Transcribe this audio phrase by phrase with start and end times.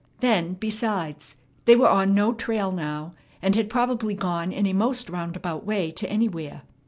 [0.19, 5.11] Then, besides, they were on no trail now, and had probably gone in a most
[5.11, 6.63] roundabout way to anywhere.